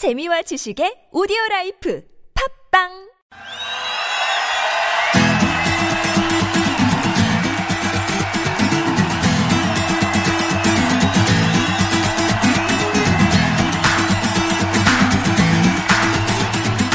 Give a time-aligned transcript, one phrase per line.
[0.00, 2.02] 재미와 지식의 오디오 라이프
[2.72, 2.88] 팝빵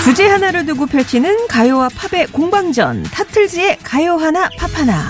[0.03, 5.03] 주제 하나를 두고 펼치는 가요와 팝의 공방전 타틀즈의 가요 하나 팝 하나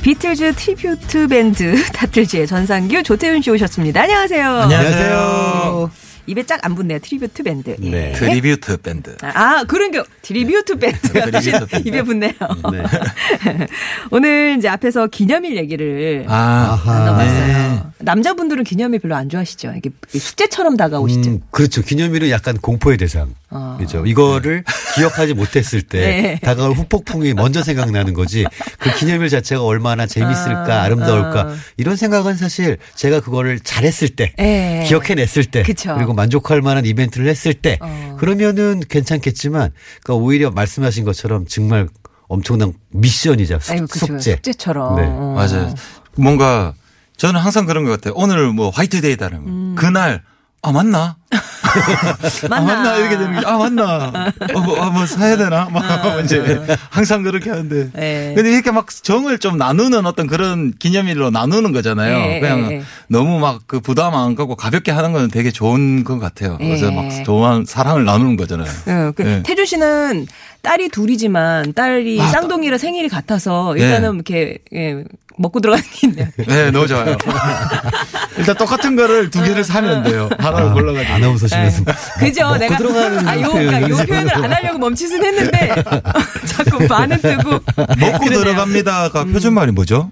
[0.00, 4.00] 비틀즈 tribute 밴드 타틀즈의 전상규 조태윤 씨 오셨습니다.
[4.00, 4.48] 안녕하세요.
[4.48, 6.03] 안녕하세요.
[6.26, 6.98] 입에 착 안 붙네요.
[7.00, 7.76] tribute 밴드.
[7.82, 7.90] 예.
[7.90, 8.12] 네.
[8.12, 9.16] tribute 밴드.
[9.22, 11.88] 아, 그런 게 tribute 밴드가 tribute 밴드.
[11.88, 12.32] 입에 붙네요.
[12.72, 13.66] 네.
[14.10, 17.92] 오늘 이제 앞에서 기념일 얘기를 아, 나눠봤어요.
[17.98, 19.74] 남자분들은 기념일 별로 안 좋아하시죠?
[19.76, 21.30] 이게 숙제처럼 다가오시죠?
[21.30, 21.82] 음, 그렇죠.
[21.82, 23.34] 기념일은 약간 공포의 대상.
[23.54, 23.76] 어.
[23.78, 24.04] 그죠.
[24.04, 24.64] 이거를
[24.96, 26.38] 기억하지 못했을 때 네.
[26.42, 28.44] 다가올 후폭풍이 먼저 생각나는 거지.
[28.78, 31.40] 그 기념일 자체가 얼마나 재밌을까, 아, 아름다울까.
[31.40, 31.56] 아.
[31.76, 34.84] 이런 생각은 사실 제가 그거를 잘했을 때, 예.
[34.86, 35.94] 기억해냈을 때, 그쵸.
[35.94, 38.16] 그리고 만족할 만한 이벤트를 했을 때, 어.
[38.18, 39.70] 그러면은 괜찮겠지만,
[40.02, 41.88] 그러니까 오히려 말씀하신 것처럼 정말
[42.28, 43.86] 엄청난 미션이자 숙- 아이고.
[43.88, 44.32] 숙제.
[44.32, 44.96] 숙제처럼.
[44.96, 45.02] 네.
[45.06, 45.34] 어.
[45.36, 45.74] 맞아요.
[46.16, 46.74] 뭔가
[47.16, 48.14] 저는 항상 그런 것 같아요.
[48.16, 49.74] 오늘 뭐 화이트데이다라면 음.
[49.76, 50.22] 그날
[50.62, 51.16] 아 맞나?
[52.48, 52.56] 맞나?
[52.56, 54.12] 아 맞나 이렇게 되는 게 아 맞나?
[54.54, 55.68] 어, 뭐, 아, 뭐 사야 되나?
[55.70, 55.84] 막
[56.24, 57.90] 이제 항상 그렇게 하는데.
[57.92, 58.32] 네.
[58.34, 62.16] 근데 이렇게 막 정을 좀 나누는 어떤 그런 기념일로 나누는 거잖아요.
[62.18, 62.82] 네, 그냥 네, 네.
[63.08, 66.58] 너무 막 그 부담 안 갖고 가볍게 하는 건 되게 좋은 것 같아요.
[66.58, 66.96] 그래서 네.
[66.96, 68.68] 막 좋은 사랑을 나누는 거잖아요.
[68.86, 69.42] 어, 그 네.
[69.44, 70.26] 태준 씨는
[70.62, 73.82] 딸이 둘이지만 딸이 아, 쌍둥이라 생일이 같아서 네.
[73.82, 75.02] 일단은 이렇게 예,
[75.36, 76.26] 먹고 들어가는 게 있네요.
[76.46, 77.16] 네, 너무 좋아요.
[78.38, 80.28] 일단 똑같은 거를 두 개를 사면 돼요.
[80.38, 81.14] 하나를 골라가지고.
[81.24, 81.84] 아나운서시면서.
[82.18, 82.42] 그죠?
[82.44, 85.74] 먹고 내가 들어가는 아, 요, 표현을 그러니까 요 표현을 안 하려고 멈추긴 했는데
[86.46, 88.38] 자꾸 반은 뜨고 먹고 그러네요.
[88.40, 90.10] 들어갑니다가 표준말이 뭐죠?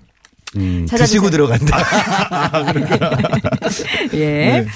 [0.56, 1.20] 음, 찾아주세요.
[1.22, 1.78] 드시고 들어간다.
[4.14, 4.66] 예.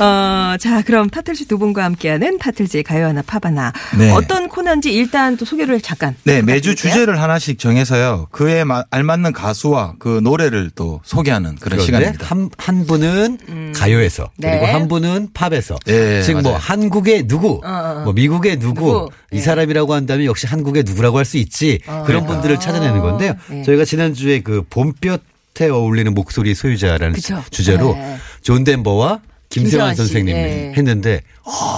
[0.00, 3.72] 어, 자, 그럼 타틀즈 두 분과 함께하는 타틀즈의 가요 하나 팝 하나.
[3.96, 4.10] 네.
[4.10, 6.16] 어떤 코너인지 일단 또 소개를 잠깐.
[6.24, 6.74] 네, 매주 부탁드릴게요.
[6.92, 8.26] 주제를 하나씩 정해서요.
[8.32, 12.26] 그에 마- 알맞는 가수와 그 노래를 또 소개하는 그런 그런데 시간입니다.
[12.26, 14.50] 한, 한 분은 가요에서 네.
[14.58, 16.56] 그리고 한 분은 팝에서 예, 즉뭐 맞아요.
[16.58, 18.00] 한국의 누구 어, 어.
[18.04, 19.10] 뭐 미국의 누구, 누구.
[19.32, 19.40] 이 예.
[19.40, 23.32] 사람이라고 한다면 역시 한국의 누구라고 할 수 있지 그런 분들을 찾아내는 건데요.
[23.52, 23.62] 예.
[23.62, 25.22] 저희가 지난주에 그 봄볕
[25.60, 27.40] 에 어울리는 목소리 소유자라는 그쵸.
[27.50, 28.18] 주제로 네.
[28.42, 29.20] 존 덴버와
[29.60, 29.94] 김세환.
[29.94, 30.72] 선생님이 예.
[30.76, 31.22] 했는데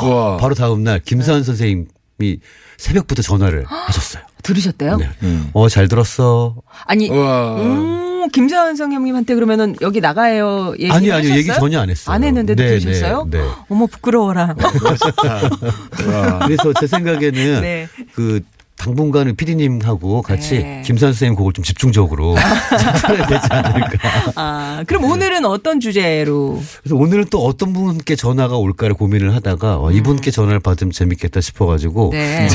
[0.03, 0.39] 우와.
[0.39, 2.41] 바로 다음 날 김세환 선생님이
[2.79, 4.23] 새벽부터 전화를 하셨어요.
[4.43, 4.97] 들으셨대요?
[4.97, 5.09] 네.
[5.23, 5.51] 음.
[5.53, 6.57] 어, 잘 들었어.
[6.85, 7.61] 아니, 우와.
[7.61, 11.15] 음, 김세환 선생님한테 그러면은 여기 나가요 얘기 아니, 아니요.
[11.15, 11.37] 하셨어요?
[11.39, 12.15] 얘기 전혀 안 했어요.
[12.15, 13.29] 안 했는데도 네, 들으셨어요?
[13.31, 13.49] 네, 네.
[13.69, 14.55] 어머 부끄러워라.
[16.47, 17.89] 그래서 제 생각에는 네.
[18.15, 18.41] 그
[18.79, 20.83] 당분간은 피디님하고 같이 네.
[20.85, 22.35] 김세환 선생님 곡을 좀 집중적으로
[23.07, 23.99] 틀어야 되지 않을까.
[24.37, 26.63] 아, 그럼 오늘은 어떤 주제로?
[26.83, 32.11] 그래서 오늘은 또 어떤 분께 전화가 올까를 고민을 하다가 어, 이분께 전화를 받으면 재밌겠다 싶어가지고
[32.11, 32.13] 음.
[32.13, 32.49] 네.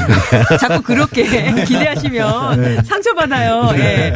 [0.60, 1.24] 자꾸 그렇게
[1.66, 3.72] 기대하시면 상처받아요.
[3.80, 4.14] 예.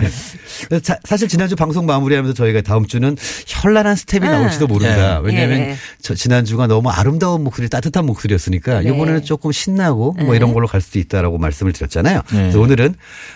[0.68, 3.16] 그래서 자- 사실 지난주 방송 마무리하면서 저희가 다음 주는
[3.48, 4.32] 현란한 스텝이 음.
[4.32, 5.18] 나올지도 모른다.
[5.24, 5.28] 예.
[5.28, 5.76] 왜냐하면 예.
[6.02, 8.90] 저 지난주가 너무 아름다운 목소리, 따뜻한 목소리였으니까 네.
[8.90, 12.22] 이번에는 조금 신나고 뭐 이런 걸로 갈 수도 있다라고 말씀을 드렸 잖아요.
[12.28, 12.96] 그래서 오늘은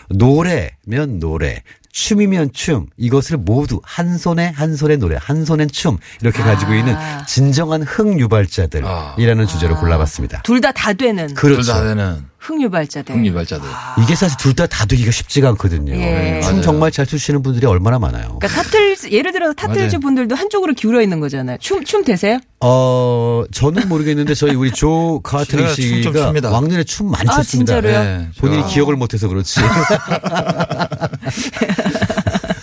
[0.09, 6.43] 노래면 노래, 춤이면 춤 이것을 모두 한 손에 한 손에 노래, 한 손엔 춤 이렇게
[6.43, 6.75] 가지고 아.
[6.75, 6.95] 있는
[7.27, 10.43] 진정한 흥 유발자들이라는 주제로 골라봤습니다.
[10.43, 11.61] 둘 다 다 되는 그렇죠.
[11.63, 13.13] 둘 다 되는 흥유발자들.
[13.15, 13.67] 흥유발자들.
[14.01, 15.93] 이게 사실 둘 다 다 되기가 쉽지가 않거든요.
[15.93, 16.39] 예.
[16.41, 16.61] 춤 맞아요.
[16.61, 18.37] 정말 잘 추시는 분들이 얼마나 많아요.
[18.39, 19.99] 그러니까 타틀즈 예를 들어서 타틀즈 맞아요.
[19.99, 21.57] 분들도 한쪽으로 기울어 있는 거잖아요.
[21.59, 22.39] 춤 춤 되세요?
[22.61, 26.31] 어, 저는 모르겠는데 저희 우리 조 카트리 씨가.
[26.49, 27.73] 왕년에 춤 많이 아, 췄습니다.
[27.81, 28.03] 진짜로요?
[28.03, 29.59] 네, 본인이 제가 기억을 못해서 그렇지.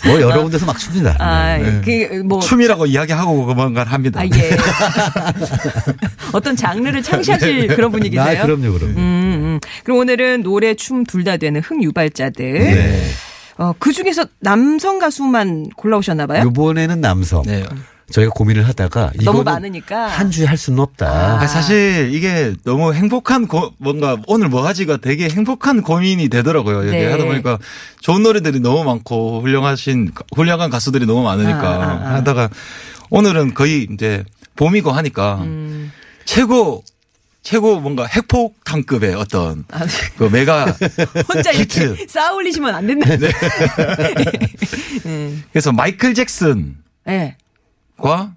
[0.07, 1.15] 뭐 여러 군데서 막 춥니다.
[1.19, 1.81] 아, 네.
[1.81, 4.21] 그뭐 춤이라고 이야기하고 그만간 합니다.
[4.21, 4.29] 아, 예.
[6.33, 8.39] 어떤 장르를 창시하실 그런 분위기세요?
[8.41, 8.93] 아, 그럼요, 그럼요.
[8.97, 9.59] 음, 음.
[9.83, 12.53] 그럼 오늘은 노래, 춤 둘 다 되는 흥유발자들.
[12.53, 13.01] 네.
[13.57, 16.43] 어, 그 중에서 남성 가수만 골라오셨나 봐요?
[16.49, 17.41] 이번에는 남성.
[17.43, 17.65] 네.
[18.11, 20.07] 저희가 고민을 하다가 너무 많으니까.
[20.07, 21.41] 한 주에 할 수는 없다.
[21.41, 26.83] 아, 사실 이게 너무 행복한 고, 뭔가 오늘 뭐 하지가 되게 행복한 고민이 되더라고요.
[26.89, 27.11] 네.
[27.11, 27.57] 하다 보니까
[27.99, 32.13] 좋은 노래들이 너무 많고 훌륭하신 훌륭한 가수들이 너무 많으니까 아, 아, 아.
[32.15, 32.49] 하다가
[33.09, 34.23] 오늘은 거의 이제
[34.55, 35.91] 봄이고 하니까 음.
[36.25, 36.83] 최고
[37.43, 39.85] 최고 뭔가 핵폭탄급의 어떤 아,
[40.17, 40.65] 그 메가
[41.33, 41.61] 혼자 이렇게
[41.91, 42.07] 히트.
[42.09, 43.09] 쌓아 올리시면 안 된다.
[45.03, 45.33] 네.
[45.51, 46.75] 그래서 마이클 잭슨
[48.01, 48.29] 과 네.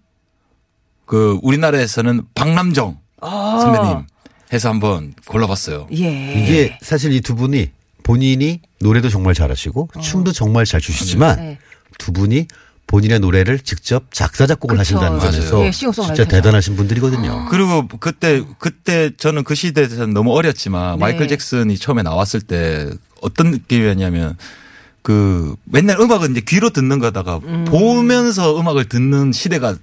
[1.06, 3.58] 그 우리나라에서는 박남정 아.
[3.60, 4.06] 선배님
[4.52, 5.88] 해서 한번 골라봤어요.
[5.92, 6.34] 예.
[6.34, 7.70] 이게 사실 이 두 분이
[8.02, 11.58] 본인이 노래도 정말 잘하시고 춤도 정말 잘 추시지만 네.
[11.98, 12.46] 두 분이
[12.86, 14.80] 본인의 노래를 직접 작사 작곡을 그쵸.
[14.80, 15.30] 하신다는 맞아요.
[15.30, 15.70] 점에서 예.
[15.70, 17.46] 진짜 대단하신 분들이거든요.
[17.48, 21.00] 그리고 그때 그때 저는 그 시대에서는 너무 어렸지만 네.
[21.00, 22.90] 마이클 잭슨이 처음에 나왔을 때
[23.20, 24.36] 어떤 느낌이었냐면
[25.10, 29.74] 그 맨날 음악은 이제 귀로 듣는 거다가 보면서 음악을 듣는 시대가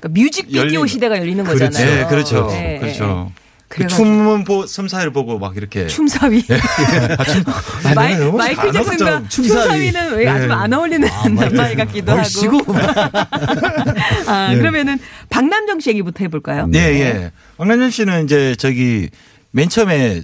[0.00, 1.64] 그러니까 뮤직비디오 열린- 시대가 열리는 그렇죠.
[1.66, 1.94] 거잖아요.
[2.02, 2.46] 네, 그렇죠.
[2.50, 3.30] 네, 그렇죠.
[3.68, 3.86] 그.
[3.86, 6.44] 춤은 보, 춤사위를 보고 막 이렇게 춤사위.
[6.50, 9.28] 아, 마이, 마이클 안 잭슨과 어울리죠.
[9.30, 12.74] 춤사위 는 왜 아주 안 어울리는 낱말 같기도 하고.
[14.26, 14.98] 아, 그러면은
[15.30, 16.68] 박남정 씨 얘기부터 해볼까요?
[16.74, 17.30] 예, 예.
[17.56, 19.08] 박남정 씨는 이제 저기
[19.52, 20.22] 맨 처음에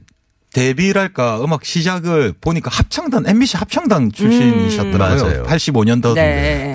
[0.52, 5.22] 데뷔랄까 음악 시작을 보니까 합창단 MBC 합창단 출신이셨더라고요.
[5.24, 5.42] 맞아요.
[5.44, 6.74] 85년도부터 네.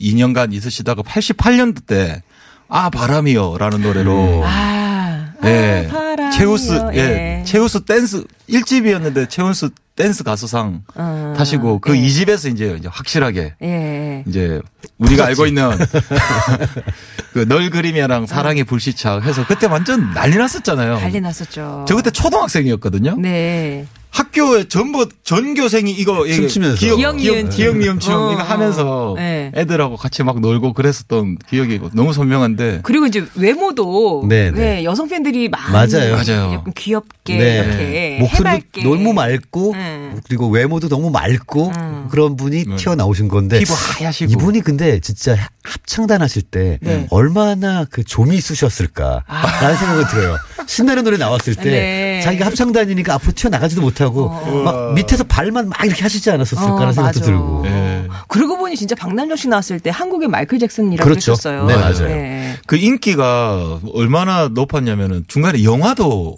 [0.00, 2.22] 2년간 있으시다가 88년도 때
[2.70, 5.88] 아 바람이여라는 노래로 아, 예.
[5.90, 6.30] 아, 바람이여.
[6.30, 6.98] 최우수 예.
[7.40, 7.44] 예.
[7.44, 9.70] 최우수 댄스 1집이었는데 최우수
[10.00, 12.00] 댄스 가수상 어, 타시고 그 예.
[12.00, 14.24] 2집에서 이제 이제 확실하게 예.
[14.26, 14.58] 이제
[14.96, 15.70] 우리가 알고 있는
[17.34, 21.00] 그 널 그리며랑 사랑의 불시착 해서 그때 완전 난리 났었잖아요.
[21.00, 21.84] 난리 났었죠.
[21.86, 23.16] 저 그때 초등학생이었거든요.
[23.18, 23.86] 네.
[24.10, 26.96] 학교에 전부 전교생이 이거 춤추면서.
[26.96, 27.48] 기억 기억.
[27.50, 29.14] 기억 니은 춤 어, 이거 하면서 어.
[29.16, 29.52] 네.
[29.54, 34.84] 애들하고 같이 막 놀고 그랬었던 기억이 너무 선명한데 그리고 이제 외모도 네, 네, 네.
[34.84, 36.16] 여성 팬들이 많이 맞아요.
[36.16, 36.52] 맞아요.
[36.54, 37.54] 약간 귀엽게 네.
[37.58, 40.20] 이렇게 목소리도 해맑게 너무 맑고 음.
[40.26, 42.08] 그리고 외모도 너무 맑고 음.
[42.10, 42.76] 그런 분이 네.
[42.76, 47.06] 튀어나오신 건데 피부 하얗시고 이분이 근데 진짜 합창단 하실 때 네.
[47.10, 50.36] 얼마나 그 좀이 쑤셨을까라는 생각이 들어요.
[50.66, 52.09] 신나는 노래 나왔을 때 아.
[52.20, 52.24] 네.
[52.24, 54.28] 자기가 합창단이니까 앞으로 튀어나가지도 못하고
[54.64, 57.30] 막 밑에서 발만 막 이렇게 하시지 않았었을까라는 어, 생각도 맞아.
[57.30, 57.62] 들고.
[57.66, 58.08] 예.
[58.28, 61.32] 그러고 보니 진짜 박남정 씨 나왔을 때 한국의 마이클 잭슨이라고 그렇죠.
[61.32, 61.66] 했었어요.
[61.66, 62.08] 네, 맞아요.
[62.08, 62.56] 네.
[62.66, 66.36] 그 인기가 얼마나 높았냐면은 중간에 영화도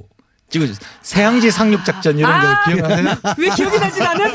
[0.53, 0.67] 찍어
[1.01, 2.65] 새양지 상륙 작전 이런 거 아!
[2.65, 3.15] 기억나세요?
[3.39, 4.31] 왜 기억이 나진 않은?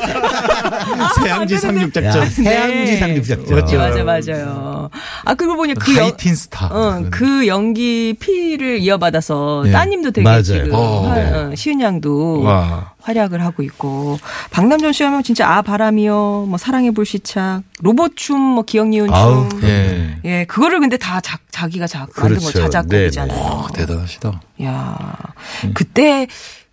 [1.22, 2.44] 새양지 상륙 야, 작전.
[2.44, 3.54] 해양지 상륙 작전.
[3.60, 3.78] 맞죠.
[3.78, 4.90] 맞아, 맞아요.
[5.24, 6.66] 아, 그걸 보니 그 영, 하이틴 스타.
[6.66, 9.70] 어, 그 연기 피를 이어받아서 네.
[9.72, 10.42] 따님도 되게 맞아요.
[10.42, 11.32] 지금 어, 화- 네.
[11.32, 12.92] 어, 시은 양도 와.
[13.08, 14.18] 활약을 하고 있고
[14.50, 20.18] 박남정 씨 하면 진짜 아 바람이요 뭐 사랑의 불시착 로봇춤 뭐 기억니은 아우, 춤 예.
[20.24, 22.52] 예 그거를 근데 다 자, 자기가 자, 만든 거 그렇죠.
[22.52, 23.40] 자작곡이잖아요.
[23.40, 24.40] 와, 대단하시다.
[24.64, 25.16] 야
[25.64, 25.72] 음.
[25.74, 26.26] 그때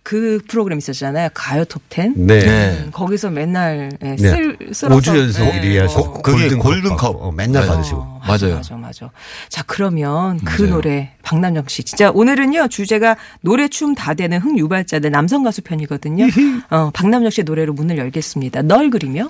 [0.06, 2.14] 그 프로그램 있었잖아요 가요 톱텐.
[2.16, 2.38] 네.
[2.38, 2.78] 네.
[2.84, 4.16] 음, 거기서 맨날 예, 네.
[4.16, 6.22] 쓸 쓸어서 5주 연속 예, 1위 하시고 뭐.
[6.22, 7.68] 그게 골든컵 어, 맨날 네.
[7.68, 7.98] 받으시고.
[7.98, 8.56] 어, 맞아, 맞아요.
[8.58, 9.10] 맞아, 맞아.
[9.48, 10.74] 자, 그러면 그 맞아요.
[10.74, 11.82] 노래, 박남정 씨.
[11.82, 16.26] 진짜 오늘은요, 주제가 노래, 춤 다 되는 흥유발자들 남성 가수 편이거든요.
[16.70, 18.62] 어, 박남정 씨의 노래로 문을 열겠습니다.
[18.62, 19.28] 널 그리며.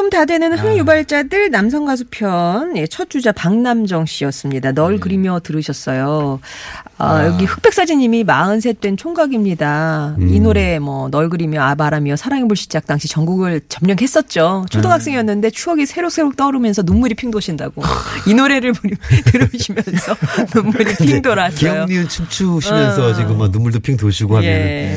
[0.00, 4.72] 춤다 되는 흥유발자들 남성 가수 편, 예, 첫 주자 박남정 씨였습니다.
[4.72, 6.40] 널 그리며 들으셨어요.
[6.96, 10.16] 아, 여기 흑백사진님이 43된 총각입니다.
[10.18, 14.66] 이 노래 뭐 널 그리며 아바라며 사랑의 불시작 당시 전국을 점령했었죠.
[14.70, 17.82] 초등학생이었는데 추억이 새록새록 떠오르면서 눈물이 핑 도신다고.
[18.26, 18.72] 이 노래를
[19.26, 20.16] 들으시면서
[20.54, 21.58] 눈물이 핑 돌았어요.
[21.58, 23.14] 기억니은 춤추시면서 어.
[23.14, 24.96] 지금 막 눈물도 핑 도시고 하면 예.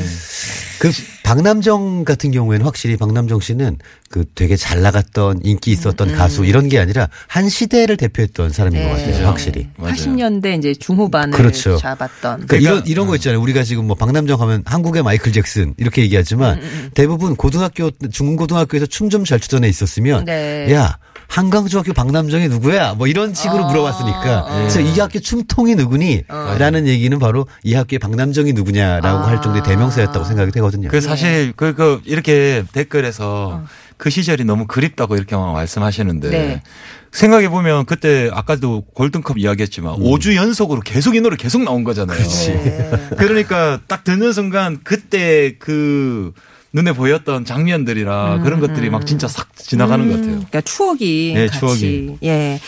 [0.78, 0.90] 그
[1.24, 3.78] 박남정 같은 경우에는 확실히 박남정 씨는
[4.10, 8.78] 그 되게 잘 나갔던 인기 있었던 음, 가수 이런 게 아니라 한 시대를 대표했던 사람인
[8.78, 8.88] 네.
[8.88, 9.26] 것 같아요.
[9.26, 9.68] 확실히.
[9.76, 9.94] 맞아요.
[9.94, 11.78] 80년대 이제 중후반을 그렇죠.
[11.78, 12.46] 잡았던.
[12.46, 13.40] 그러니까 이런 이런 거 있잖아요.
[13.40, 19.08] 우리가 지금 뭐 박남정 하면 한국의 마이클 잭슨 이렇게 얘기하지만 음, 대부분 고등학교 중고등학교에서 춤
[19.08, 20.70] 좀 잘 추던 애 있었으면 네.
[20.72, 22.94] 야 한강중학교 박남정이 누구야?
[22.94, 24.56] 뭐 이런 식으로 어, 물어봤으니까 어.
[24.58, 26.24] 그래서 이 학교 춤통이 누구니?
[26.28, 29.26] 라는 얘기는 바로 이 학교의 박남정이 누구냐라고 아.
[29.26, 30.88] 할 정도의 대명사였다고 생각이 되거든요.
[30.88, 33.66] 그 사실 그, 그 이렇게 댓글에서 어.
[33.96, 36.62] 그 시절이 너무 그립다고 이렇게 말씀하시는데 네.
[37.12, 40.00] 생각해 보면 그때 아까도 골든컵 이야기했지만 음.
[40.02, 42.18] 5주 연속으로 계속 이 노래 계속 나온 거잖아요.
[42.18, 42.90] 네.
[43.16, 46.32] 그러니까 딱 듣는 순간 그때 그
[46.74, 50.32] 눈에 보였던 장면들이라 그런 것들이 막 진짜 싹 지나가는 것 같아요.
[50.32, 51.58] 그러니까 추억이 네, 같이.
[51.60, 52.16] 추억이.
[52.24, 52.60] 예.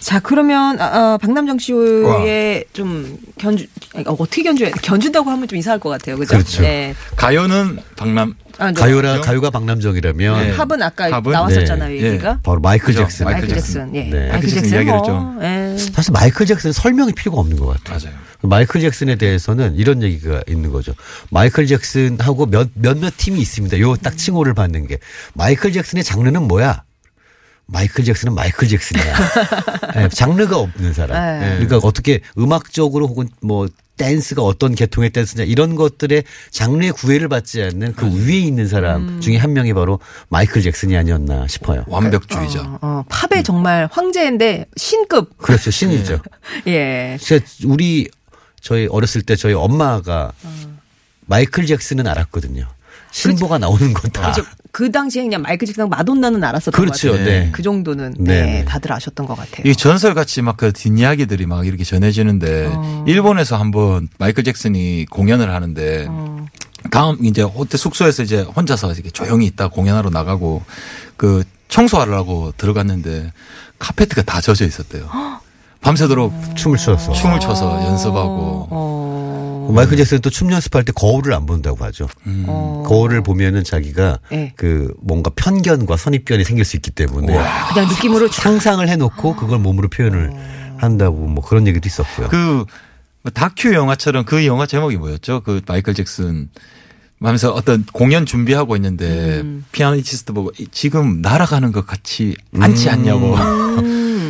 [0.00, 5.80] 자 그러면 아, 아, 박남정 씨의 좀 견주 어, 어떻게 견주 견준다고 하면 좀 이상할
[5.80, 6.16] 것 같아요.
[6.18, 6.34] 그죠?
[6.34, 6.60] 그렇죠.
[6.60, 6.94] 네.
[7.16, 8.72] 가요는 박남 아, 네.
[8.80, 10.50] 가요라 가요가 박남정이라면 네.
[10.52, 11.32] 팝은 아까 팝은?
[11.32, 12.00] 나왔었잖아요.
[12.00, 12.06] 네.
[12.06, 12.38] 얘기가.
[12.42, 13.00] 바로 마이클 그죠.
[13.04, 13.24] 잭슨.
[13.26, 13.62] 마이클 잭슨.
[13.62, 13.94] 잭슨.
[13.96, 14.02] 예.
[14.10, 14.28] 네.
[14.28, 15.76] 마이클 잭슨 잭슨 이야기를 뭐, 예.
[15.92, 17.98] 사실 마이클 잭슨은 설명이 필요가 없는 것 같아요.
[17.98, 18.18] 맞아요.
[18.42, 20.92] 마이클 잭슨에 대해서는 이런 얘기가 있는 거죠.
[21.30, 23.78] 마이클 잭슨하고 몇, 몇몇 팀이 있습니다.
[23.80, 24.98] 요 딱 칭호를 받는 게.
[25.34, 26.82] 마이클 잭슨의 장르는 뭐야?
[27.66, 29.14] 마이클 잭슨은 마이클 잭슨이야.
[29.96, 31.40] 예, 장르가 없는 사람.
[31.40, 31.50] 네.
[31.64, 33.66] 그러니까 어떻게 음악적으로 혹은 뭐
[33.96, 39.36] 댄스가 어떤 계통의 댄스냐 이런 것들의 장르의 구애를 받지 않는 그 위에 있는 사람 중에
[39.36, 41.84] 한 명이 바로 마이클 잭슨이 아니었나 싶어요.
[41.86, 42.60] 완벽주의자.
[42.62, 45.36] 어, 어, 팝의 정말 황제인데 신급.
[45.38, 45.70] 그렇죠.
[45.70, 46.20] 신이죠.
[46.66, 47.16] 예.
[47.20, 48.08] 진짜 우리
[48.60, 50.32] 저희 어렸을 때 저희 엄마가
[51.26, 52.66] 마이클 잭슨은 알았거든요.
[53.14, 54.32] 신보가 나오는 건 다.
[54.32, 54.44] 그죠.
[54.72, 57.12] 그 당시에 그냥 마이클 잭슨 마돈나는 알았었던 그렇죠.
[57.12, 57.26] 것 같아요.
[57.44, 57.48] 네.
[57.52, 58.64] 그 정도는 네, 네, 네.
[58.64, 59.62] 다들 아셨던 것 같아요.
[59.70, 63.04] 이 전설같이 막 그 뒷이야기들이 막 이렇게 전해지는데 어.
[63.06, 66.46] 일본에서 한번 마이클 잭슨이 공연을 하는데 어.
[66.90, 70.62] 다음 이제 호텔 숙소에서 이제 혼자서 이렇게 조용히 있다 공연하러 나가고
[71.16, 73.32] 그 청소하려고 들어갔는데
[73.78, 75.08] 카페트가 다 젖어 있었대요.
[75.80, 77.12] 밤새도록 춤을 춰서.
[77.12, 78.68] 춤을 춰서 연습하고
[79.68, 79.72] 어.
[79.72, 82.08] 마이클 잭슨은 또 춤 연습할 때 거울을 안 본다고 하죠.
[82.26, 82.44] 음.
[82.48, 82.82] 어.
[82.86, 84.52] 거울을 보면은 자기가 네.
[84.56, 87.32] 그 뭔가 편견과 선입견이 생길 수 있기 때문에
[87.72, 88.42] 그냥 느낌으로 쫙.
[88.42, 90.32] 상상을 해놓고 그걸 몸으로 표현을
[90.76, 92.28] 한다고 뭐 그런 얘기도 있었고요.
[92.28, 92.64] 그
[93.32, 95.40] 다큐 영화처럼 그 영화 제목이 뭐였죠?
[95.44, 96.48] 그 마이클 잭슨
[97.26, 99.64] 하면서 어떤 공연 준비하고 있는데 음.
[99.72, 103.34] 피아니스트 보고 이- 지금 날아가는 것 같이 않지 않냐고.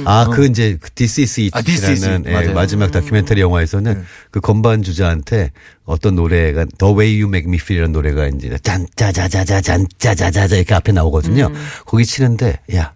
[0.07, 2.51] 아, 그 이제 그 This Is 아, This Is It라는 It.
[2.51, 2.53] 예.
[2.53, 5.51] 마지막 다큐멘터리 영화에서는 그 건반 주자한테
[5.85, 11.51] 어떤 노래가 The Way You Make Me Feel이라는 노래가 이제 짠짜자자자잔 짜자자자 이렇게 앞에 나오거든요.
[11.87, 12.93] 거기 치는데 야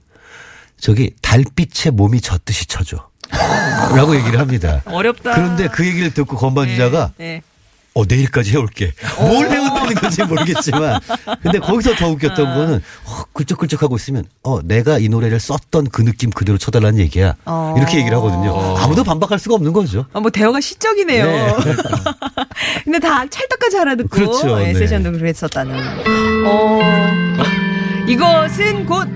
[0.79, 3.09] 저기 달빛에 몸이 젖듯이 쳐줘.
[3.97, 4.83] 라고 얘기를 합니다.
[4.87, 5.35] 어렵다.
[5.35, 7.43] 그런데 그 얘기를 듣고 건반 주자가 네.
[7.99, 8.93] 어, 내일까지 해올게.
[9.19, 11.01] 뭘 해온다는 건지 모르겠지만.
[11.43, 16.05] 근데 거기서 더 웃겼던 거는, 어, 굴쩍굴쩍 하고 있으면, 어, 내가 이 노래를 썼던 그
[16.05, 17.35] 느낌 그대로 쳐달라는 얘기야.
[17.45, 17.75] 어.
[17.77, 18.77] 이렇게 얘기를 하거든요.
[18.79, 20.07] 아무도 반박할 수가 없는 거죠.
[20.13, 21.27] 아, 뭐 대화가 시적이네요.
[21.27, 21.55] 네.
[22.85, 24.61] 근데 다 찰떡까지 알아듣고 그렇죠.
[24.63, 24.75] 예, 네.
[24.79, 25.75] 세션도 그랬었다는.
[26.47, 26.79] 어,
[28.07, 29.09] 이것은 곧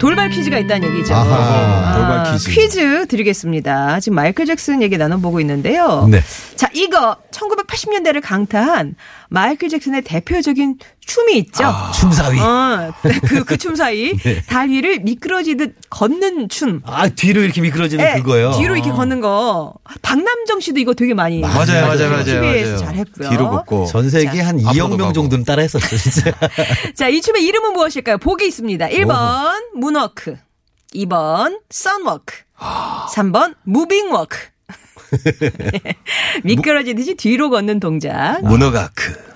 [0.00, 1.14] 돌발 퀴즈가 있다는 얘기죠.
[1.14, 2.50] 아하, 돌발 퀴즈.
[2.50, 4.00] 퀴즈 드리겠습니다.
[4.00, 6.08] 지금 마이클 잭슨 얘기 나눠보고 있는데요.
[6.10, 6.22] 네.
[6.56, 8.94] 자, 이거 1980년대를 강타한
[9.28, 11.64] 마이클 잭슨의 대표적인 춤이 있죠.
[11.98, 12.38] 춤사위.
[12.40, 12.92] 어,
[13.26, 14.42] 그, 그 춤 사이 네.
[14.46, 16.80] 달 위를 미끄러지듯 걷는 춤.
[16.84, 18.52] 아, 뒤로 이렇게 미끄러지는 예, 그거요.
[18.52, 19.74] 뒤로 이렇게 걷는 거.
[20.02, 22.24] 박남정 씨도 이거 되게 많이 맞아요, 맞아요, 맞아요.
[22.24, 22.76] TV에서 맞아요.
[22.78, 23.30] 잘했고요.
[23.30, 23.86] 뒤로 걷고.
[23.86, 25.12] 전 세계 자, 한 앞으로도 2억 명.
[25.12, 26.32] 정도는 따라 했었죠, 진짜.
[26.94, 28.18] 자, 이 춤의 이름은 무엇일까요?
[28.18, 28.88] 보기 있습니다.
[28.88, 30.36] 1번 문워크,
[30.94, 33.06] 2번 sunwalk, 아.
[33.12, 34.38] 3번 무빙워크.
[36.44, 38.40] 미끄러지듯이 뒤로 걷는 동작.
[38.42, 39.30] 문어가크.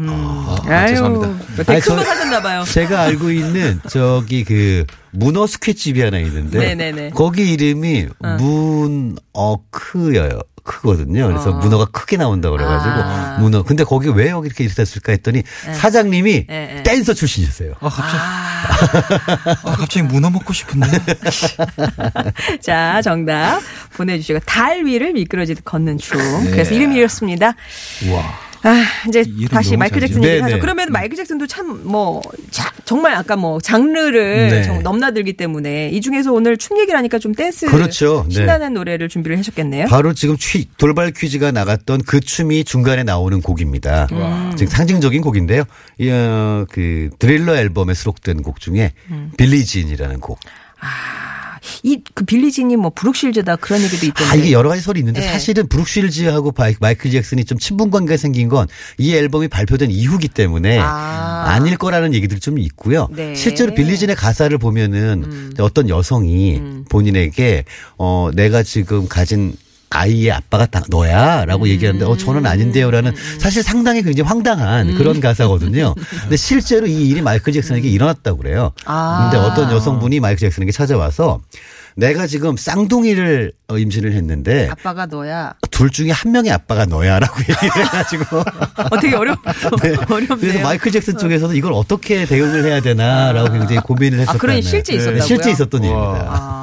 [0.00, 1.44] 아, 아, 죄송합니다.
[1.56, 2.62] 되게 아니, 큰거 저- 사셨나봐요.
[2.64, 7.10] 제가 알고 있는 저기 그 문어 숙회집이 하나 있는데 네네네.
[7.10, 8.06] 거기 이름이
[8.38, 10.38] 문어크여요.
[10.68, 11.26] 크거든요.
[11.28, 13.36] 그래서 문어가 크게 나온다 그래가지고 아.
[13.36, 13.42] 네.
[13.42, 13.62] 문어.
[13.62, 16.82] 근데 거기 왜 여기 이렇게 됐을까 했더니 사장님이 네, 네.
[16.82, 17.74] 댄서 출신이셨어요.
[17.80, 18.18] 아, 갑자기.
[19.64, 20.86] 아, 갑자기 문어 먹고 싶은데.
[22.60, 23.60] 자, 정답
[23.96, 26.18] 보내주시고 달 위를 미끄러지듯 걷는 춤.
[26.44, 26.50] 네.
[26.50, 27.54] 그래서 이름이 이렇습니다.
[28.06, 28.47] 우와.
[28.62, 30.30] 아, 이제 다시 마이클 잘 잭슨 지어.
[30.32, 30.50] 얘기하죠.
[30.54, 30.60] 네네.
[30.60, 32.20] 그러면 마이클 잭슨도 참 뭐
[32.84, 34.62] 정말 아까 뭐 장르를 네.
[34.62, 38.24] 좀 넘나들기 때문에 이 중에서 오늘 춤 얘기를 하니까 좀 댄스 그렇죠.
[38.28, 38.34] 네.
[38.34, 39.86] 신나는 노래를 준비를 해주셨겠네요.
[39.86, 44.08] 바로 지금 취- 돌발 퀴즈가 나갔던 그 춤이 중간에 나오는 곡입니다.
[44.12, 44.52] 음.
[44.56, 45.64] 지금 상징적인 곡인데요.
[45.98, 49.30] 이, 어, 그 드릴러 앨범에 수록된 곡 중에 음.
[49.36, 50.40] Billie Jean이라는 곡.
[51.82, 54.32] 이 그 Billie Jean이 뭐 브룩실즈다 그런 얘기도 있던데.
[54.32, 55.26] 아, 이게 여러 가지 설이 있는데 네.
[55.28, 58.66] 사실은 브룩실즈하고 마이클 잭슨이 좀 친분 관계가 생긴 건
[58.98, 61.44] 이 앨범이 발표된 이후기 때문에 아.
[61.48, 61.58] 아.
[61.60, 63.08] 닐 거라는 얘기들이 좀 있고요.
[63.10, 63.30] 네.
[63.30, 63.34] 음.
[63.34, 67.64] 실제로 Billie Jean의 가사를 보면은 어떤 여성이 본인에게
[67.96, 69.54] 어 내가 지금 가진
[69.90, 71.68] 아이의 아빠가 다 너야라고 음.
[71.68, 74.98] 얘기하는데 어 저는 아닌데요라는 사실 상당히 굉장히 황당한 음.
[74.98, 75.94] 그런 가사거든요.
[76.22, 78.72] 근데 실제로 이 일이 마이클 잭슨에게 일어났다고 그래요.
[78.84, 79.30] 아.
[79.30, 81.40] 근데 어떤 여성분이 마이클 잭슨에게 찾아와서
[81.98, 85.54] 내가 지금 쌍둥이를 어, 임신을 했는데 아빠가 너야.
[85.72, 89.34] 둘 중에 한 명의 아빠가 너야라고 얘기를 해가지고 어, 되게 어려
[90.08, 90.36] 어렵네요.
[90.38, 94.94] 그래서 마이클 잭슨 쪽에서는 이걸 어떻게 대응을 해야 되나라고 굉장히 고민을 했었다는 아, 그런 실제
[94.94, 95.22] 있었다고요?
[95.22, 95.86] 실제 있었던 와.
[95.88, 96.26] 일입니다.
[96.30, 96.57] 아,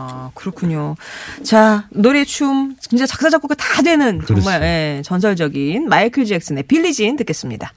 [0.46, 0.96] 그렇군요.
[1.44, 4.62] 자, 노래, 춤, 진짜 작사, 작곡가 다 되는 정말.
[4.62, 7.74] 예, 전설적인 마이클 잭슨의 빌리진 듣겠습니다.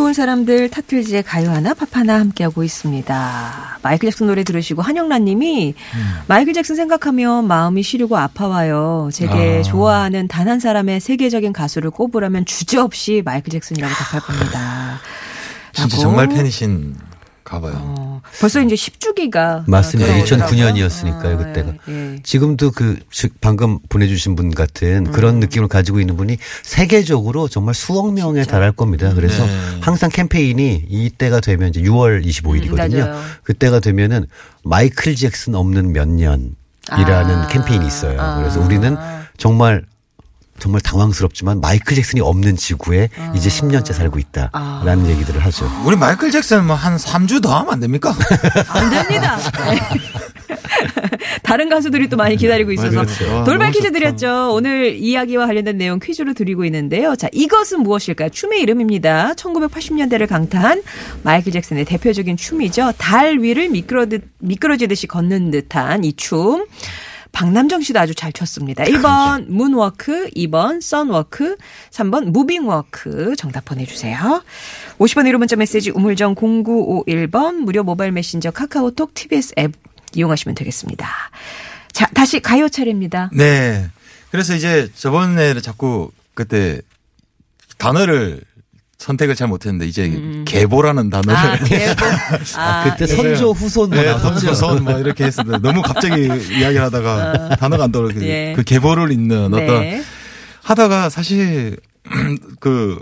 [0.00, 3.78] 좋은 사람들 타틀즈의 가요 하나 팝 하나 함께하고 있습니다.
[3.82, 5.74] 마이클 잭슨 노래 들으시고 한영란 님이
[6.26, 9.10] 마이클 잭슨 생각하면 마음이 시리고 아파와요.
[9.12, 9.62] 제게 아.
[9.62, 14.98] 좋아하는 단 한 사람의 세계적인 가수를 꼽으라면 주저없이 마이클 잭슨이라고 답할 겁니다.
[15.74, 15.98] 진짜.
[15.98, 16.96] 정말 팬이신
[17.44, 17.74] 가봐요.
[17.76, 20.12] 어, 벌써 이제 10주기가 맞습니다.
[20.12, 21.72] 네, 2009년이었으니까요, 그때가.
[21.88, 22.18] 예.
[22.22, 25.40] 지금도 그즉 방금 보내주신 분 같은 그런 음.
[25.40, 29.12] 느낌을 가지고 있는 분이 세계적으로 정말 수억 명에 달할 겁니다.
[29.14, 29.52] 그래서 네.
[29.80, 33.06] 항상 캠페인이 이때가 되면 이제 6월 25일이거든요.
[33.06, 33.22] 음.
[33.42, 34.26] 그때가 되면은
[34.62, 36.54] 마이클 잭슨 없는 몇 년이라는
[36.90, 37.48] 아.
[37.48, 38.20] 캠페인이 있어요.
[38.20, 38.38] 아.
[38.38, 38.96] 그래서 우리는
[39.36, 39.84] 정말
[40.60, 45.68] 정말 당황스럽지만 마이클 잭슨이 없는 지구에 이제 10년째 살고 있다라는 얘기들을 하죠.
[45.84, 48.14] 우리 마이클 잭슨 뭐 한 3주 더 하면 안 됩니까?
[48.68, 49.36] 안 됩니다.
[49.68, 49.80] 네.
[51.42, 53.38] 다른 가수들이 또 많이 기다리고 있어서 그렇죠.
[53.38, 53.92] 아, 돌발 퀴즈.
[53.92, 54.52] 드렸죠.
[54.54, 57.16] 오늘 이야기와 관련된 내용 퀴즈로 드리고 있는데요.
[57.16, 58.28] 자, 이것은 무엇일까요?
[58.30, 59.32] 춤의 이름입니다.
[59.34, 60.82] 1980년대를 강타한
[61.22, 62.92] 마이클 잭슨의 대표적인 춤이죠.
[62.98, 66.66] 달 위를 미끄러듯, 미끄러지듯이 걷는 듯한 이 춤.
[67.32, 68.84] 박남정 씨도 아주 잘 췄습니다.
[68.84, 71.56] 1번 문워크, 2번 sunwalk,
[71.90, 74.42] 3번 무빙워크 정답 보내주세요.
[74.98, 79.72] 50원 유료 문자 메시지 우물정 0951번 무료 모바일 메신저 카카오톡 TBS 앱
[80.14, 81.08] 이용하시면 되겠습니다.
[81.92, 83.30] 자, 다시 가요 차례입니다.
[83.32, 83.88] 네.
[84.30, 86.80] 그래서 이제 저번에 자꾸 그때
[87.78, 88.42] 단어를
[89.00, 90.12] 선택을 잘 못했는데 이제
[90.44, 92.04] 계보라는 단어를 아, 대보.
[92.56, 94.54] 아, 그때 선조 후손 뭐 네, 나왔었죠.
[94.54, 96.24] 선수선 뭐 이렇게 했었는데 너무 갑자기
[96.58, 98.52] 이야기를 하다가 단어가 안 떠오르 그, 예.
[98.54, 100.02] 그 계보를 잇는 어떤 네.
[100.62, 101.78] 하다가 사실
[102.60, 103.00] 그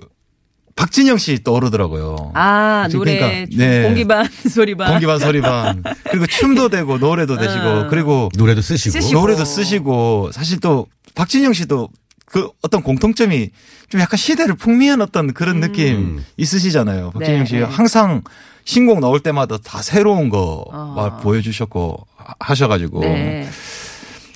[0.77, 2.31] 박진영 씨 떠오르더라고요.
[2.35, 3.83] 아, 노래 그러니까, 좀 네.
[3.83, 4.91] 공기반 소리반.
[4.93, 8.93] 공기반 소리반 그리고 춤도 되고 노래도 되시고 그리고 노래도 쓰시고.
[8.93, 9.21] 쓰시고.
[9.21, 10.87] 노래도 쓰시고 사실 또
[11.17, 11.89] 박진영 씨도
[12.31, 13.51] 그 어떤 공통점이
[13.89, 17.11] 좀 약간 시대를 풍미한 어떤 그런 느낌 있으시잖아요.
[17.13, 17.63] 박진영 씨 네.
[17.63, 18.23] 항상
[18.65, 20.93] 신곡 나올 때마다 다 새로운 거 어.
[20.95, 23.49] 막 보여주셨고 하- 하셔가지고 네.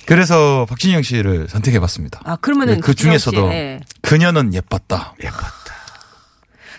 [0.07, 2.21] 그래서 박진영 씨를 선택해봤습니다.
[2.25, 3.79] 아, 그러면은 네, 그 박진영 중에서도 씨, 네.
[4.01, 5.13] 그녀는 예뻤다.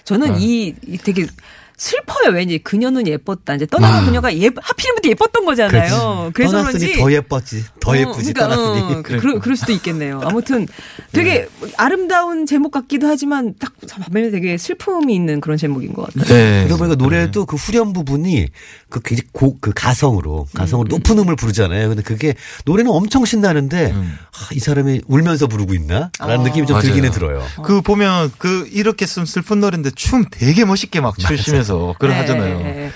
[0.05, 1.27] 저는 이, 이 되게
[1.77, 2.31] 슬퍼요.
[2.33, 3.55] 왠지 그녀는 예뻤다.
[3.55, 6.31] 이제 떠나는 그녀가 예, 하필이면 또 예뻤던 거잖아요.
[6.33, 7.65] 그래서 떠났으니 그런지 더 예뻤지.
[7.81, 8.95] 더 어, 예쁘지 그러니까, 떠났으니.
[8.95, 10.21] 어, 그럴, 그럴 수도 있겠네요.
[10.23, 10.67] 아무튼
[11.13, 16.25] 되게 아름다운 제목 같기도 하지만 딱 반면에 되게 슬픔이 있는 그런 제목인 것 같아요.
[16.33, 16.65] 네.
[16.65, 18.49] 그러고 보니까 노래도 그 후렴 부분이
[18.89, 20.57] 그 굉장히 고, 그 가성으로, 음.
[20.57, 21.89] 가성으로 높은 음을 부르잖아요.
[21.89, 22.35] 근데 그게
[22.65, 24.17] 노래는 엄청 신나는데, 음.
[24.33, 26.11] 아, 이 사람이 울면서 부르고 있나?
[26.21, 26.43] 라는 어.
[26.45, 26.87] 느낌이 좀 맞아요.
[26.87, 27.43] 들기는 들어요.
[27.65, 32.59] 그 보면 그 이렇게 쓴 슬픈 노래인데 춤 되게 멋있게 막 추시면서 그걸 네, 하잖아요.
[32.59, 32.91] 네.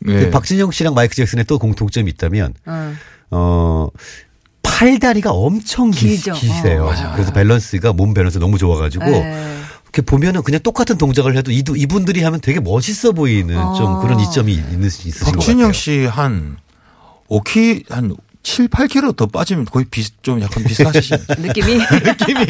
[0.00, 0.24] 네.
[0.24, 2.94] 그 박진영 씨랑 마이클 잭슨의 또 공통점이 있다면, 어.
[3.30, 3.88] 어,
[4.62, 6.34] 팔다리가 엄청 기, 길죠.
[6.34, 6.86] 기세요.
[6.86, 7.12] 어.
[7.14, 9.58] 그래서 밸런스가, 몸 밸런스 너무 좋아가지고, 네.
[9.84, 14.52] 이렇게 보면은 그냥 똑같은 동작을 해도 이, 이분들이 하면 되게 멋있어 보이는 좀 그런 이점이
[14.52, 15.36] 있는, 있으신 것 같아요.
[15.36, 16.56] 박진영 씨한
[17.28, 21.16] 5키 한 7, 8kg 더 빠지면 거의 비슷 좀 약간 비슷하시죠.
[21.38, 22.44] 느낌이 느낌이.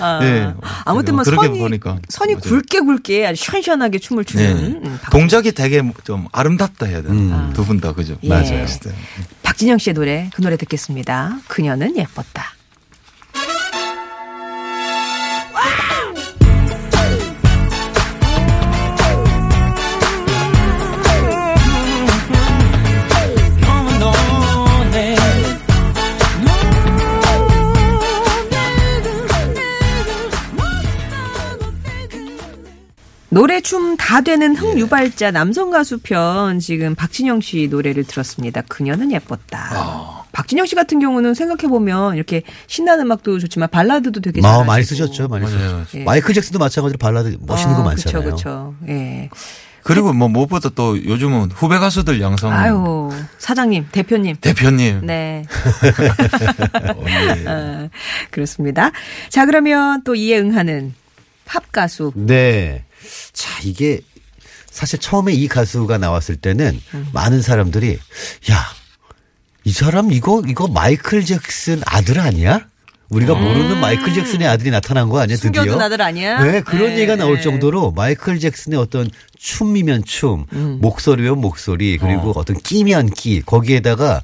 [0.00, 0.52] 아, 네.
[0.84, 1.98] 아무튼 뭐 그렇게 선이 보니까.
[2.08, 2.40] 선이 맞아요.
[2.42, 4.32] 굵게 굵게 아주 시원시원하게 춤을 네.
[4.32, 7.14] 추는 음, 박- 동작이 되게 좀 아름답다 해야 되나.
[7.14, 7.52] 음.
[7.54, 8.16] 두분 다 그죠?
[8.24, 8.28] 예.
[8.28, 8.66] 맞아요.
[9.42, 11.38] 박진영 씨의 노래 그 노래 듣겠습니다.
[11.46, 12.55] 그녀는 예뻤다.
[34.06, 34.56] 다 되는 예.
[34.56, 38.62] 흥유발자 남성 가수 편 지금 박진영 씨 노래를 들었습니다.
[38.68, 39.68] 그녀는 예뻤다.
[39.72, 40.22] 아.
[40.30, 44.64] 박진영 씨 같은 경우는 생각해 보면 이렇게 신나는 음악도 좋지만 발라드도 되게 마, 잘하시고.
[44.64, 45.46] 많이 쓰셨죠, 많이.
[45.48, 45.98] 쓰셨죠.
[45.98, 46.04] 예.
[46.04, 48.22] 마이클 잭슨도 마찬가지로 발라드 멋있는 거 많잖아요.
[48.22, 48.94] 그렇죠, 그렇죠.
[48.94, 49.28] 예.
[49.82, 54.36] 그리고 뭐 무엇보다 또 요즘은 후배 가수들 양성 아유 사장님, 대표님.
[54.40, 55.04] 대표님.
[55.04, 55.44] 네.
[56.94, 57.48] 어, 예.
[57.48, 57.88] 어,
[58.30, 58.92] 그렇습니다.
[59.30, 60.94] 자 그러면 또 이에 응하는
[61.44, 62.12] 팝 가수.
[62.14, 62.85] 네.
[63.32, 64.00] 자, 이게
[64.70, 67.08] 사실 처음에 이 가수가 나왔을 때는 음.
[67.12, 67.98] 많은 사람들이
[68.50, 68.66] 야,
[69.64, 72.66] 이 사람 이거 이거 마이클 잭슨 아들 아니야?
[73.08, 75.62] 우리가 모르는 마이클 잭슨의 아들이 나타난 거 아니야, 드디어?
[75.62, 75.80] 음.
[75.80, 76.42] 아들 아니야?
[76.42, 77.42] 네, 그런 네, 얘기가 나올 네.
[77.42, 80.78] 정도로 마이클 잭슨의 어떤 춤이면 춤, 음.
[80.80, 82.44] 목소리면 목소리, 그리고 어.
[82.44, 84.22] 떤 끼면 끼, 거기에다가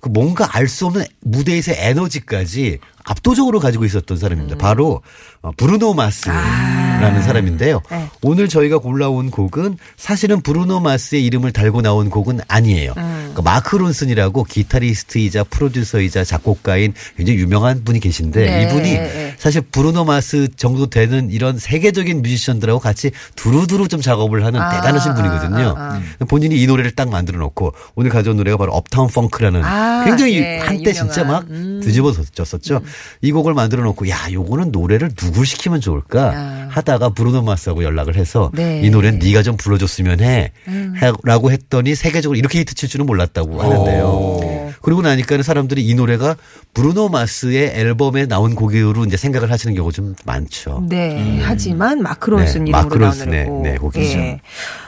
[0.00, 4.20] 그 뭔가 알 수 없는 무대에서의 에너지까지 압도적으로 가지고 있었던 음.
[4.20, 4.58] 사람입니다.
[4.58, 5.02] 바로
[5.40, 7.80] 어, 브루노 마스라는 라는 사람인데요.
[7.90, 8.08] 네.
[8.22, 12.94] 오늘 저희가 골라온 곡은 사실은 브루노 마스의 이름을 달고 나온 곡은 아니에요.
[12.96, 13.30] 음.
[13.32, 18.62] 그러니까 마크 론슨이라고 기타리스트이자 프로듀서이자 작곡가인 굉장히 유명한 분이 계신데 네.
[18.62, 19.34] 이분이 네.
[19.38, 25.14] 사실 브루노 마스 정도 되는 이런 세계적인 뮤지션들하고 같이 두루두루 좀 작업을 하는 아, 대단하신
[25.14, 25.74] 분이거든요.
[25.76, 30.38] 아, 본인이 이 노래를 딱 만들어 놓고 오늘 가져온 노래가 바로 Uptown Funk라는 아, 굉장히
[30.38, 31.26] 예, 한때 진짜 유명한.
[31.26, 31.80] 막 음.
[31.82, 32.80] 뒤집어졌었죠.
[33.22, 36.68] 이 곡을 만들어 놓고 야, 요거는 노래를 누굴 시키면 좋을까 야.
[36.94, 38.80] 하다가 브루노 마스하고 연락을 해서 네.
[38.82, 44.72] 이 노래는 네가 좀 불러줬으면 해라고 했더니 세계적으로 이렇게 히트 칠 줄은 몰랐다고 하는데요.
[44.82, 46.36] 그러고 나니까는 사람들이 이 노래가
[46.74, 50.84] 브루노 마스의 앨범에 나온 곡으로 이제 생각을 하시는 경우가 좀 많죠.
[50.88, 51.40] 네.
[51.42, 54.18] 하지만 마크 론슨 네, 이름으로 마크 론슨의, 나오는 네, 곡이죠.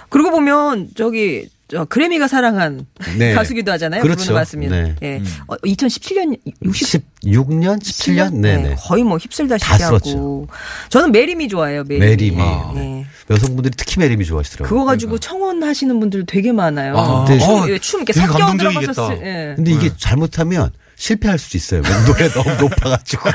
[0.08, 2.86] 그러고 보면 저기 저 그래미가 사랑한
[3.18, 3.34] 네.
[3.34, 4.00] 가수기도 하잖아요.
[4.02, 4.22] 그렇죠.
[4.22, 4.70] 브루노 마스면.
[4.70, 4.94] 네.
[5.02, 5.22] 예.
[5.48, 8.76] 어, 2017년 60 16년, 17년, 네, 네네.
[8.78, 10.46] 거의 뭐 휩쓸다시피 다 하고.
[10.90, 11.82] 저는 Marry Me 좋아해요.
[11.84, 12.06] Marry Me.
[12.36, 12.36] Marry Me.
[12.76, 13.06] 네.
[13.30, 14.68] 여성분들이 특히 Marry Me 좋아하시더라고요.
[14.68, 16.96] 그거 가지고 청혼 하시는 분들 되게 많아요.
[16.96, 17.36] 아, 네.
[17.38, 18.56] 춤, 어, 예, 춤 이렇게 섞여.
[18.56, 19.52] 들어가서 쓰- 예.
[19.56, 21.82] 근데 이게 잘못하면 실패할 수도 있어요.
[22.06, 23.30] 노래 너무 높아가지고.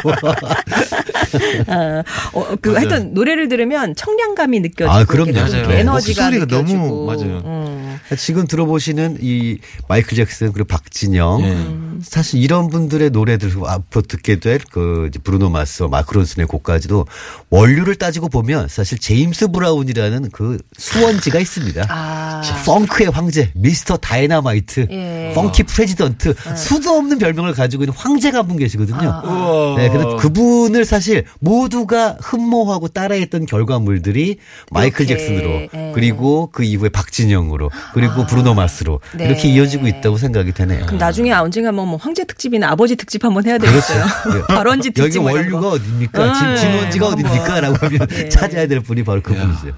[1.68, 5.34] 아, 어, 그 하여튼 노래를 들으면 청량감이 느껴지고 아, 그럼요.
[5.34, 5.72] 맞아요.
[5.72, 6.80] 에너지가 목소리가 느껴지고.
[6.80, 7.42] 너무 맞아요.
[7.46, 8.00] 음.
[8.18, 12.02] 지금 들어보시는 이 마이클 잭슨 그리고 박진영 예.
[12.04, 17.06] 사실 이런 분들의 노래들 앞으로 듣게 될 그 브루노 마스와 마크 론슨의 곡까지도
[17.50, 21.86] 원류를 따지고 보면 사실 제임스 브라운이라는 그 수원지가 있습니다.
[21.90, 22.42] 아.
[22.66, 23.98] 펑크의 황제, Mr.
[23.98, 25.32] Dynamite, 예.
[25.36, 29.22] Funky President, 수도 없는 별명을 가지고 있는 황제가 한 분 계시거든요.
[29.24, 29.76] 우와.
[29.78, 34.38] 네, 근데 그분을 사실 모두가 흠모하고 따라했던 결과물들이
[34.72, 35.92] 마이클 이렇게, 잭슨으로 예.
[35.94, 39.26] 그리고 그 이후에 박진영으로 그리고 브루노 마스로 네.
[39.26, 40.86] 이렇게 이어지고 있다고 생각이 되네요.
[40.86, 44.04] 그럼 나중에 언젠가 한번 뭐 황제 특집이나 아버지 특집 한번 해야 되겠어요.
[44.34, 44.42] 네.
[44.54, 45.68] 발원지 여기 특집 뭐 이런 원류가 거.
[45.76, 46.34] 어딥니까?
[46.34, 47.26] 진- 네, 진원지가 한번.
[47.26, 47.62] 어딥니까?
[47.62, 48.30] 라고 하면 네.
[48.30, 49.76] 찾아야 될 분이 바로 그분이죠.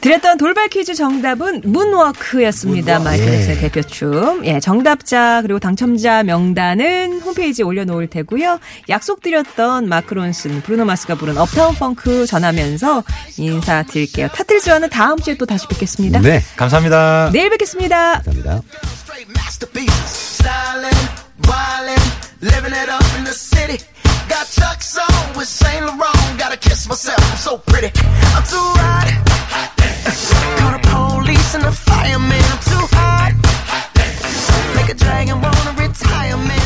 [0.00, 3.00] 드렸던 돌발 퀴즈 정답은 문워크였습니다.
[3.00, 3.30] 마이클 예.
[3.30, 4.46] 잭슨의 대표춤.
[4.46, 8.60] 예, 정답자 그리고 당첨자 명단은 홈페이지에 올려놓을 테고요.
[8.88, 13.02] 약속드렸던 마크 론슨, 브루노 마스가 부른 업타운 펑크 전하면서
[13.36, 14.28] 인사드릴게요.
[14.28, 16.20] 타틀즈와는 다음 주에 또 다시 뵙겠습니다.
[16.20, 16.42] 네.
[16.56, 17.30] 감사합니다.
[17.32, 18.22] 내일 뵙겠습니다.
[18.22, 18.62] 감사합니다.
[19.02, 20.38] straight masterpieces.
[20.38, 21.08] Stylin',
[21.46, 22.00] wildin',
[22.42, 23.78] living it up in the city.
[24.28, 26.38] Got Chuck's on with Saint Laurent.
[26.38, 27.86] Gotta kiss myself, I'm so pretty.
[27.86, 29.08] I'm too hot.
[29.48, 29.70] hot
[30.58, 32.44] Call the police and the fireman.
[32.52, 33.32] I'm too hot.
[33.70, 36.57] hot Make a dragon wanna retire, man.